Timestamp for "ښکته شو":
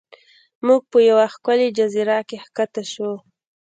2.45-3.11